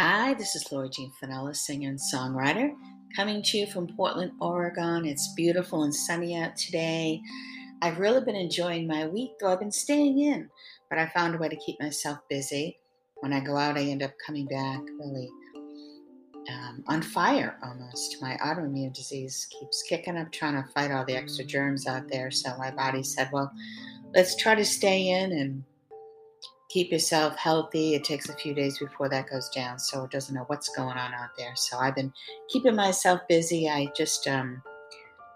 [0.00, 2.72] Hi, this is Laura Jean Finella, singer and songwriter,
[3.16, 5.04] coming to you from Portland, Oregon.
[5.04, 7.20] It's beautiful and sunny out today.
[7.82, 10.48] I've really been enjoying my week, though I've been staying in,
[10.88, 12.78] but I found a way to keep myself busy.
[13.16, 15.28] When I go out, I end up coming back really
[16.48, 18.18] um, on fire almost.
[18.22, 20.16] My autoimmune disease keeps kicking.
[20.16, 22.30] I'm trying to fight all the extra germs out there.
[22.30, 23.50] So my body said, well,
[24.14, 25.64] let's try to stay in and
[26.68, 27.94] keep yourself healthy.
[27.94, 30.96] It takes a few days before that goes down, so it doesn't know what's going
[30.96, 31.52] on out there.
[31.56, 32.12] So I've been
[32.48, 33.68] keeping myself busy.
[33.68, 34.62] I just, um,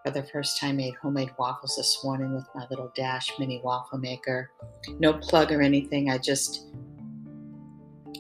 [0.05, 3.99] for the first time, made homemade waffles this morning with my little Dash mini waffle
[3.99, 4.51] maker.
[4.99, 6.11] No plug or anything.
[6.11, 6.67] I just,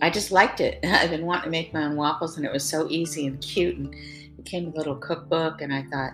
[0.00, 0.78] I just liked it.
[0.84, 3.76] I've been wanting to make my own waffles, and it was so easy and cute,
[3.76, 5.60] and it came with a little cookbook.
[5.60, 6.12] And I thought,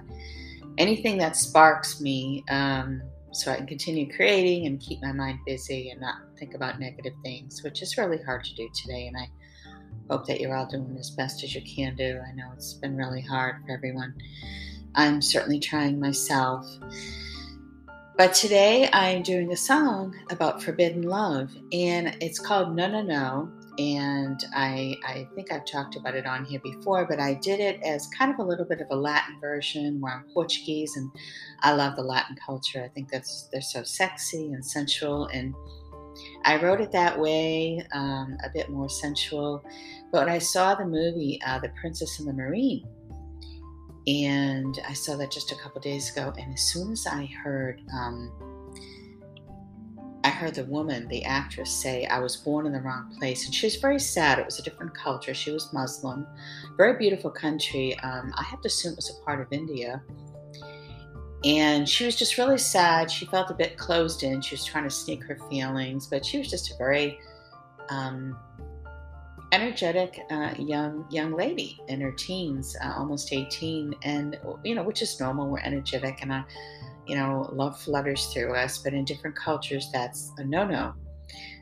[0.78, 2.44] anything that sparks me.
[2.50, 3.02] Um,
[3.38, 7.12] so I can continue creating and keep my mind busy and not think about negative
[7.22, 9.06] things, which is really hard to do today.
[9.06, 9.30] And I
[10.10, 12.18] hope that you're all doing as best as you can do.
[12.18, 14.14] I know it's been really hard for everyone.
[14.94, 16.66] I'm certainly trying myself.
[18.16, 23.52] But today I'm doing a song about forbidden love, and it's called No No No
[23.78, 27.80] and I, I think I've talked about it on here before, but I did it
[27.82, 31.10] as kind of a little bit of a Latin version where I'm Portuguese, and
[31.60, 32.82] I love the Latin culture.
[32.84, 35.54] I think that's they're so sexy and sensual, and
[36.44, 39.64] I wrote it that way, um, a bit more sensual.
[40.10, 42.84] But when I saw the movie, uh, The Princess and the Marine,
[44.08, 47.80] and I saw that just a couple days ago, and as soon as I heard.
[47.94, 48.57] Um,
[50.38, 53.44] heard the woman, the actress, say, I was born in the wrong place.
[53.44, 54.38] And she was very sad.
[54.38, 55.34] It was a different culture.
[55.34, 56.26] She was Muslim.
[56.76, 57.98] Very beautiful country.
[58.00, 60.02] Um, I have to assume it was a part of India.
[61.44, 63.10] And she was just really sad.
[63.10, 64.40] She felt a bit closed in.
[64.40, 67.18] She was trying to sneak her feelings, but she was just a very
[67.90, 68.36] um,
[69.52, 75.00] energetic uh, young young lady in her teens, uh, almost 18, and you know, which
[75.00, 75.48] is normal.
[75.48, 76.44] We're energetic, and I
[77.08, 80.94] you know, love flutters through us, but in different cultures, that's a no no.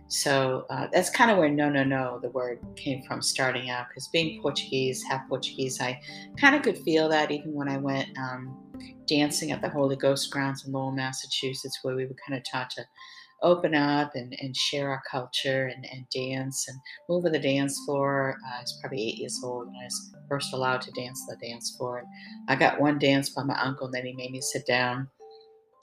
[0.08, 3.88] So uh, that's kind of where no, no, no, the word came from starting out.
[3.88, 6.00] Because being Portuguese, half Portuguese, I
[6.38, 8.56] kind of could feel that even when I went um,
[9.08, 12.70] dancing at the Holy Ghost grounds in Lowell, Massachusetts, where we were kind of taught
[12.70, 12.84] to
[13.42, 17.78] open up and, and share our culture and, and dance and move on the dance
[17.84, 18.36] floor.
[18.46, 21.36] Uh, I was probably eight years old when I was first allowed to dance on
[21.38, 21.98] the dance floor.
[21.98, 22.08] And
[22.48, 25.08] I got one dance by my uncle, and then he made me sit down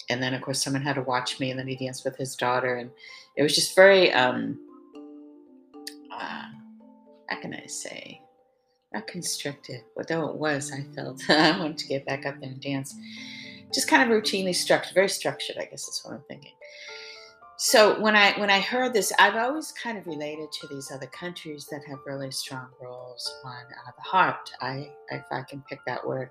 [0.10, 2.36] and then of course someone had to watch me and then he danced with his
[2.36, 2.90] daughter and
[3.36, 4.60] it was just very um
[6.12, 6.46] uh,
[7.30, 8.22] how can i say?
[8.94, 12.50] Not constricted but though it was i felt i wanted to get back up there
[12.50, 12.96] and dance.
[13.74, 16.54] Just kind of routinely structured very structured i guess is what i'm thinking.
[17.58, 21.08] So when i when i heard this i've always kind of related to these other
[21.08, 24.52] countries that have really strong roles on uh, the heart.
[24.62, 26.30] I if i can pick that word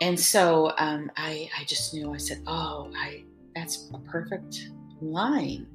[0.00, 2.12] and so um, I, I just knew.
[2.12, 3.24] I said, "Oh, I
[3.54, 4.70] that's a perfect
[5.00, 5.66] line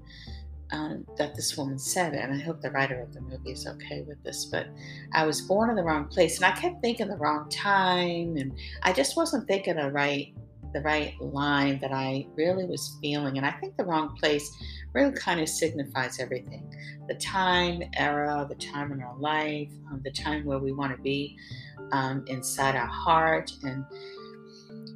[0.72, 4.04] um, that this woman said." And I hope the writer of the movie is okay
[4.08, 4.46] with this.
[4.46, 4.68] But
[5.14, 8.58] I was born in the wrong place, and I kept thinking the wrong time, and
[8.84, 10.34] I just wasn't thinking the right
[10.74, 13.38] the right line that I really was feeling.
[13.38, 14.52] And I think the wrong place
[14.94, 16.74] really kind of signifies everything
[17.08, 21.02] the time, era, the time in our life, um, the time where we want to
[21.02, 21.38] be
[21.92, 23.52] um, inside our heart.
[23.64, 23.84] And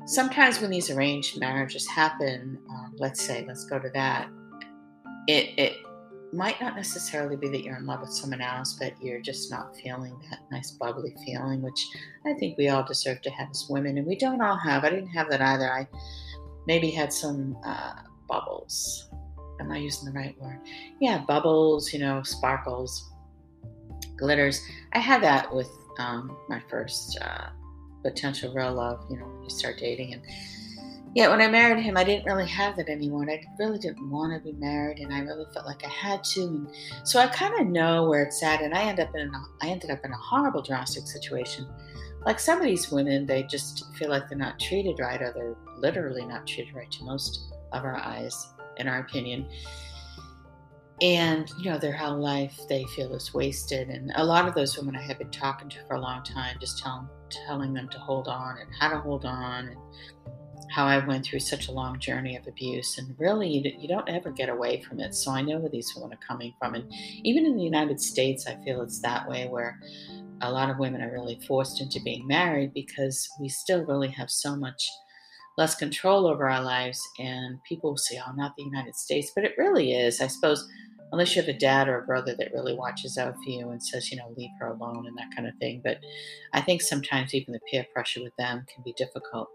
[0.05, 4.29] sometimes when these arranged marriages happen, um, let's say, let's go to that,
[5.27, 5.77] it, it
[6.33, 9.75] might not necessarily be that you're in love with someone else, but you're just not
[9.77, 11.87] feeling that nice bubbly feeling, which
[12.25, 14.83] I think we all deserve to have as women, and we don't all have.
[14.83, 15.71] I didn't have that either.
[15.71, 15.87] I
[16.67, 17.93] maybe had some uh,
[18.27, 19.09] bubbles.
[19.59, 20.59] Am I using the right word?
[20.99, 23.11] Yeah, bubbles, you know, sparkles,
[24.17, 24.61] glitters.
[24.93, 25.69] I had that with
[25.99, 27.49] um, my first uh,
[28.01, 30.13] potential real love, you know, when you start dating.
[30.13, 30.21] And
[31.15, 33.29] yet, when I married him, I didn't really have that anymore.
[33.29, 36.41] I really didn't want to be married, and I really felt like I had to.
[36.41, 36.67] And
[37.03, 39.69] so I kind of know where it's at, and I end up in a, I
[39.69, 41.67] ended up in a horrible, drastic situation.
[42.25, 45.55] Like some of these women, they just feel like they're not treated right, or they're
[45.77, 48.47] literally not treated right to most of our eyes,
[48.77, 49.47] in our opinion.
[51.01, 53.89] And you know their whole life they feel is wasted.
[53.89, 56.57] And a lot of those women i have been talking to for a long time
[56.59, 57.09] just telling
[57.47, 59.77] telling them to hold on and how to hold on and
[60.71, 62.97] how i went through such a long journey of abuse.
[62.99, 65.15] And really you, you don't ever get away from it.
[65.15, 66.75] So i know where these women are coming from.
[66.75, 66.91] And
[67.23, 69.79] even in the united states i feel it's that way where
[70.41, 74.29] a lot of women are really forced into being married because we still really have
[74.29, 74.89] so much
[75.57, 79.43] less control over our lives and people will say oh not the united states but
[79.43, 80.67] it really is i suppose
[81.13, 83.81] unless you have a dad or a brother that really watches out for you and
[83.81, 85.79] says, you know, leave her alone and that kind of thing.
[85.83, 85.99] But
[86.53, 89.47] I think sometimes even the peer pressure with them can be difficult.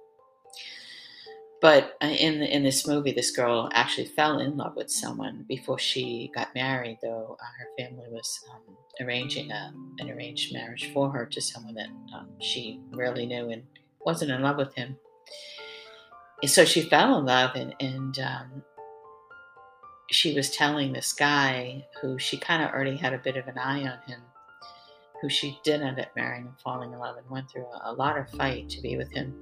[1.60, 5.80] But uh, in in this movie, this girl actually fell in love with someone before
[5.80, 6.98] she got married.
[7.02, 11.74] Though uh, her family was um, arranging a, an arranged marriage for her to someone
[11.74, 13.64] that um, she really knew and
[14.06, 14.96] wasn't in love with him.
[16.42, 18.62] And so she fell in love, and, and um,
[20.10, 23.58] she was telling this guy who she kind of already had a bit of an
[23.58, 24.20] eye on him,
[25.20, 27.92] who she did end up marrying and falling in love, and went through a, a
[27.92, 29.34] lot of fight to be with him.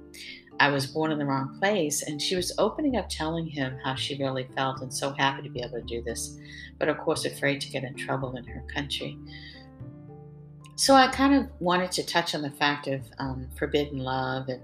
[0.59, 2.03] I was born in the wrong place.
[2.03, 5.49] And she was opening up, telling him how she really felt and so happy to
[5.49, 6.37] be able to do this,
[6.79, 9.17] but of course, afraid to get in trouble in her country.
[10.77, 14.61] So I kind of wanted to touch on the fact of um, forbidden love and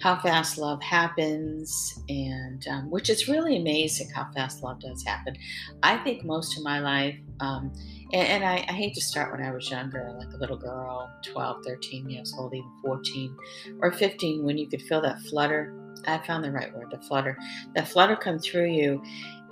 [0.00, 5.36] how fast love happens, and um, which is really amazing how fast love does happen.
[5.82, 7.72] I think most of my life, um,
[8.12, 11.10] and, and I, I, hate to start when I was younger, like a little girl,
[11.24, 13.36] 12, 13 years old, even 14
[13.80, 15.74] or 15, when you could feel that flutter.
[16.06, 17.36] I found the right word, the flutter.
[17.74, 19.02] That flutter come through you,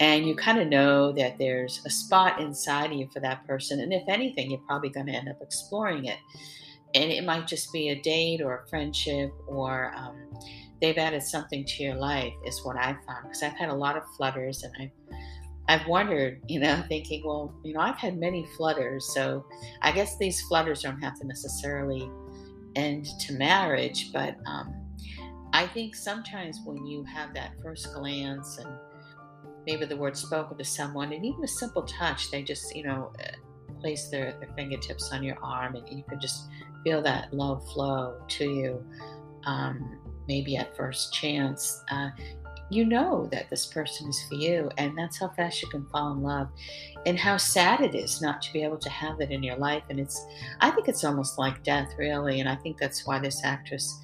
[0.00, 3.80] and you kind of know that there's a spot inside you for that person.
[3.80, 6.18] And if anything, you're probably going to end up exploring it.
[6.94, 10.16] And it might just be a date or a friendship, or um,
[10.80, 13.24] they've added something to your life, is what I've found.
[13.24, 15.18] Because I've had a lot of flutters, and I've
[15.68, 19.44] I've wondered, you know, thinking, well, you know, I've had many flutters, so
[19.82, 22.10] I guess these flutters don't have to necessarily
[22.76, 24.74] end to marriage, but um,
[25.52, 28.70] I think sometimes when you have that first glance and
[29.66, 33.12] maybe the word spoken to someone, and even a simple touch, they just, you know,
[33.20, 36.48] uh, place their, their fingertips on your arm and you can just
[36.84, 38.84] feel that love flow to you.
[39.44, 42.10] Um, maybe at first chance, uh,
[42.70, 46.12] you know that this person is for you, and that's how fast you can fall
[46.12, 46.48] in love,
[47.06, 49.82] and how sad it is not to be able to have that in your life.
[49.88, 50.22] And it's,
[50.60, 52.40] I think it's almost like death, really.
[52.40, 53.98] And I think that's why this actress,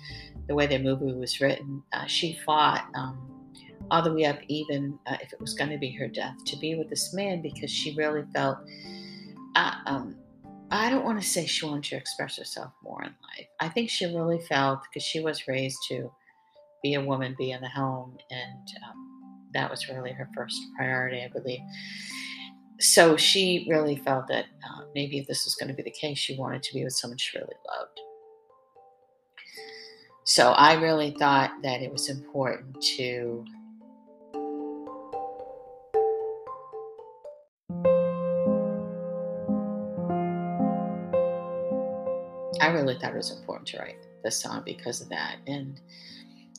[0.47, 2.87] the way the movie was written, uh, she fought.
[2.95, 3.31] Um,
[3.91, 6.57] all the way up, even uh, if it was going to be her death, to
[6.57, 8.59] be with this man because she really felt.
[9.55, 10.17] Uh, um,
[10.71, 13.47] I don't want to say she wanted to express herself more in life.
[13.61, 16.11] I think she really felt because she was raised to
[16.83, 21.23] be a woman, be in the home, and um, that was really her first priority,
[21.23, 21.61] I believe.
[22.81, 26.19] So she really felt that uh, maybe if this was going to be the case,
[26.19, 28.01] she wanted to be with someone she really loved.
[30.25, 33.45] So I really thought that it was important to
[42.61, 45.37] I really thought it was important to write this song because of that.
[45.47, 45.79] And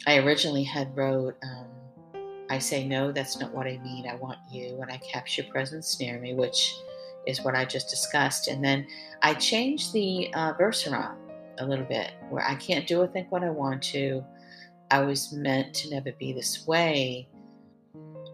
[0.05, 4.07] I originally had wrote, um, I say, no, that's not what I mean.
[4.07, 4.79] I want you.
[4.83, 6.75] And I capture your presence near me, which
[7.25, 8.47] is what I just discussed.
[8.47, 8.85] And then
[9.23, 11.24] I changed the uh, verse around
[11.59, 14.23] a little bit where I can't do or think what I want to.
[14.91, 17.27] I was meant to never be this way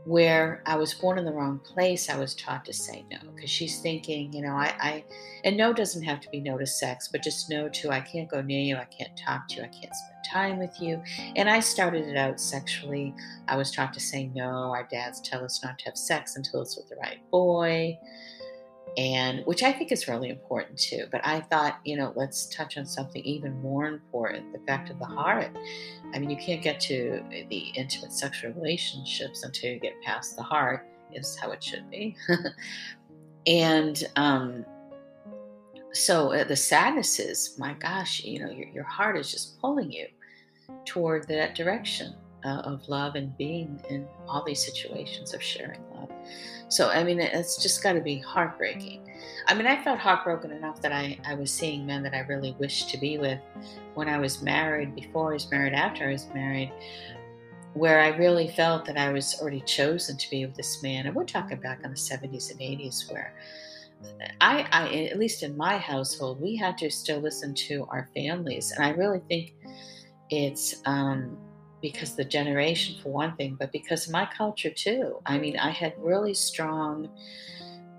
[0.05, 3.49] where I was born in the wrong place, I was taught to say no because
[3.49, 5.05] she's thinking, you know, I, I,
[5.43, 8.29] and no doesn't have to be no to sex, but just no to I can't
[8.29, 11.01] go near you, I can't talk to you, I can't spend time with you.
[11.35, 13.13] And I started it out sexually.
[13.47, 14.71] I was taught to say no.
[14.71, 17.97] Our dads tell us not to have sex until it's with the right boy
[18.97, 21.05] and which I think is really important too.
[21.11, 24.99] But I thought, you know, let's touch on something even more important the fact of
[24.99, 25.49] the heart.
[26.13, 30.43] I mean, you can't get to the intimate sexual relationships until you get past the
[30.43, 32.15] heart, is how it should be.
[33.47, 34.65] and um,
[35.93, 39.91] so uh, the sadness is, my gosh, you know, your, your heart is just pulling
[39.91, 40.07] you
[40.85, 46.09] toward that direction uh, of love and being in all these situations of sharing love.
[46.71, 49.05] So, I mean, it's just got to be heartbreaking.
[49.47, 52.55] I mean, I felt heartbroken enough that I, I was seeing men that I really
[52.59, 53.39] wished to be with
[53.93, 56.71] when I was married, before I was married, after I was married,
[57.73, 61.07] where I really felt that I was already chosen to be with this man.
[61.07, 63.33] And we're talking back in the 70s and 80s where
[64.39, 68.71] I, I, at least in my household, we had to still listen to our families.
[68.71, 69.55] And I really think
[70.29, 71.37] it's, um,
[71.81, 75.19] because the generation for one thing, but because of my culture too.
[75.25, 77.09] I mean, I had really strong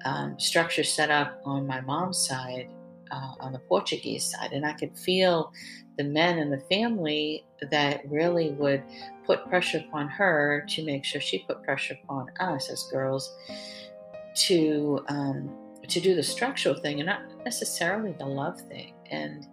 [0.05, 2.69] um, structure set up on my mom's side,
[3.11, 5.53] uh, on the Portuguese side, and I could feel
[5.99, 8.83] the men in the family that really would
[9.27, 13.35] put pressure upon her to make sure she put pressure upon us as girls
[14.35, 15.51] to um,
[15.89, 18.95] to do the structural thing and not necessarily the love thing.
[19.11, 19.47] And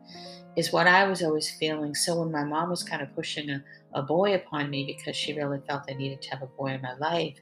[0.60, 1.96] is what I was always feeling.
[1.96, 3.64] So when my mom was kind of pushing a,
[3.94, 6.82] a boy upon me because she really felt I needed to have a boy in
[6.82, 7.38] my life,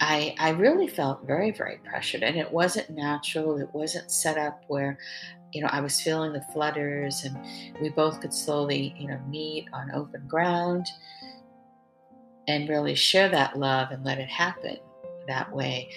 [0.00, 3.58] I, I really felt very, very pressured, and it wasn't natural.
[3.58, 4.98] It wasn't set up where,
[5.52, 7.36] you know, I was feeling the flutters, and
[7.80, 10.86] we both could slowly, you know, meet on open ground
[12.48, 14.78] and really share that love and let it happen
[15.28, 15.90] that way.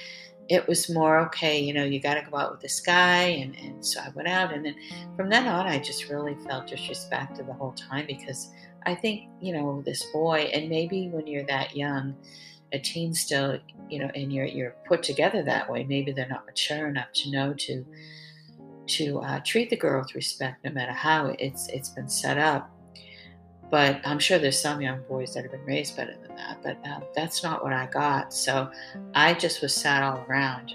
[0.49, 3.55] It was more okay, you know, you got to go out with this guy, and,
[3.55, 4.75] and so I went out, and then
[5.15, 8.49] from then on, I just really felt disrespected the whole time because
[8.85, 12.15] I think, you know, this boy, and maybe when you're that young,
[12.71, 16.45] a teen still, you know, and you're you're put together that way, maybe they're not
[16.45, 17.85] mature enough to know to
[18.87, 22.69] to uh, treat the girl with respect, no matter how it's it's been set up.
[23.69, 26.59] But I'm sure there's some young boys that have been raised better than that.
[26.63, 28.33] But uh, that's not what I got.
[28.33, 28.71] So
[29.13, 30.73] I just was sad all around.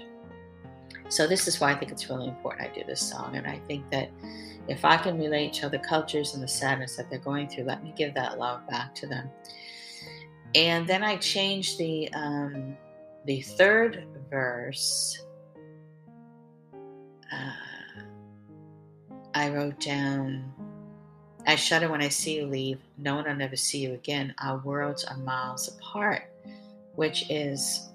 [1.09, 3.59] So this is why I think it's really important I do this song, and I
[3.67, 4.09] think that
[4.67, 7.83] if I can relate to other cultures and the sadness that they're going through, let
[7.83, 9.29] me give that love back to them.
[10.55, 12.77] And then I changed the um,
[13.25, 15.23] the third verse.
[17.31, 17.53] Uh,
[19.33, 20.51] I wrote down,
[21.45, 24.33] I shudder when I see you leave, knowing I'll never see you again.
[24.39, 26.23] Our worlds are miles apart,
[26.95, 27.89] which is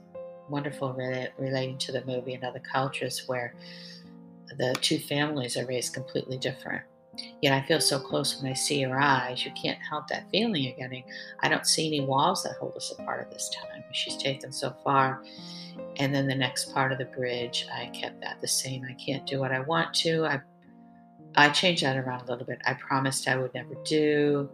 [0.48, 3.54] wonderful relating to the movie and other cultures where
[4.56, 6.82] the two families are raised completely different.
[7.42, 9.44] Yet I feel so close when I see your eyes.
[9.44, 11.04] You can't help that feeling you're getting.
[11.40, 13.82] I don't see any walls that hold us apart at this time.
[13.92, 15.22] She's taken so far.
[15.96, 18.84] And then the next part of the bridge, I kept that the same.
[18.84, 20.26] I can't do what I want to.
[20.26, 20.40] I
[21.38, 22.60] I changed that around a little bit.
[22.66, 24.50] I promised I would never do.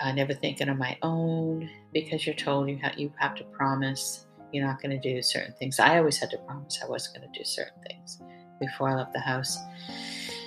[0.00, 4.26] I never thinking on my own because you're told you have, you have to promise
[4.52, 5.80] you're not going to do certain things.
[5.80, 8.20] I always had to promise I wasn't going to do certain things
[8.60, 9.58] before I left the house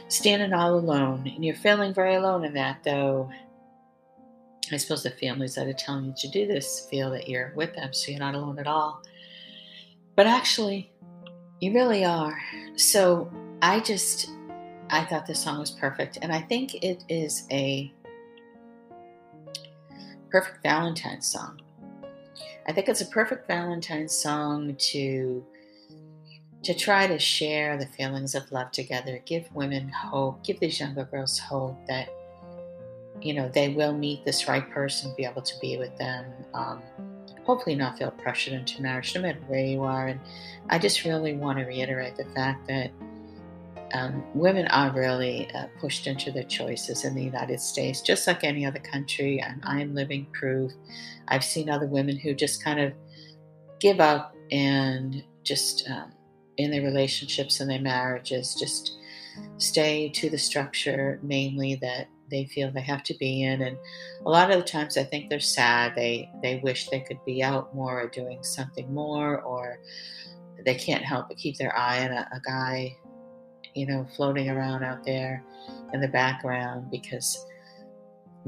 [0.08, 1.30] standing all alone.
[1.36, 3.30] And you're feeling very alone in that, though.
[4.72, 7.76] I suppose the families that are telling you to do this feel that you're with
[7.76, 9.02] them, so you're not alone at all.
[10.16, 10.94] But actually,
[11.60, 12.38] you really are.
[12.78, 13.30] So
[13.62, 14.30] I just,
[14.90, 16.20] I thought this song was perfect.
[16.22, 17.92] And I think it is a
[20.30, 21.62] perfect Valentine's song.
[22.68, 25.46] I think it's a perfect Valentine's song to
[26.64, 31.06] to try to share the feelings of love together, give women hope, give these younger
[31.06, 32.10] girls hope that,
[33.22, 36.82] you know, they will meet this right person, be able to be with them, um,
[37.46, 40.08] hopefully not feel pressured into marriage, no matter where you are.
[40.08, 40.20] And
[40.70, 42.92] I just really want to reiterate the fact that
[43.94, 48.44] um, women are really uh, pushed into their choices in the United States, just like
[48.44, 49.40] any other country.
[49.40, 50.72] And I am living proof.
[51.28, 52.94] I've seen other women who just kind of
[53.80, 56.12] give up and just um,
[56.58, 58.98] in their relationships and their marriages just
[59.58, 63.78] stay to the structure mainly that they feel they have to be in and
[64.26, 67.44] a lot of the times i think they're sad they they wish they could be
[67.44, 69.80] out more or doing something more or
[70.66, 72.98] they can't help but keep their eye on a, a guy
[73.78, 75.44] you know floating around out there
[75.94, 77.46] in the background because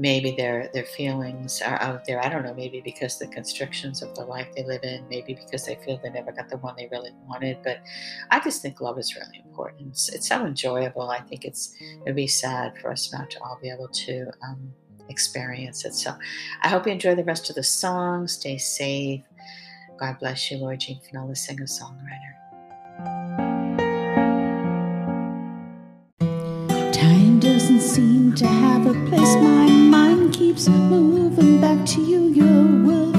[0.00, 2.24] maybe their their feelings are out there.
[2.24, 5.66] I don't know, maybe because the constrictions of the life they live in, maybe because
[5.66, 7.58] they feel they never got the one they really wanted.
[7.62, 7.82] But
[8.30, 9.90] I just think love is really important.
[9.90, 11.10] It's, it's so enjoyable.
[11.10, 14.72] I think it's it'd be sad for us not to all be able to um,
[15.10, 15.94] experience it.
[15.94, 16.14] So
[16.62, 18.26] I hope you enjoy the rest of the song.
[18.26, 19.22] Stay safe.
[19.98, 22.29] God bless you, Laura Jean Finella, singer songwriter.
[27.80, 29.34] Seem to have a place.
[29.36, 32.20] My mind keeps moving back to you.
[32.28, 33.09] Your words,